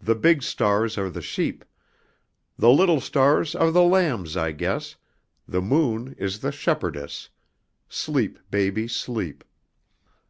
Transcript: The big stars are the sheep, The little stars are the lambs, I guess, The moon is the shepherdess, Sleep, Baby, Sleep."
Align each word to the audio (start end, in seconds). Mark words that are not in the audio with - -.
The 0.00 0.14
big 0.14 0.42
stars 0.42 0.96
are 0.96 1.10
the 1.10 1.20
sheep, 1.20 1.66
The 2.56 2.70
little 2.70 2.98
stars 2.98 3.54
are 3.54 3.70
the 3.70 3.82
lambs, 3.82 4.34
I 4.34 4.52
guess, 4.52 4.96
The 5.46 5.60
moon 5.60 6.14
is 6.18 6.38
the 6.40 6.50
shepherdess, 6.50 7.28
Sleep, 7.86 8.38
Baby, 8.50 8.88
Sleep." 8.88 9.44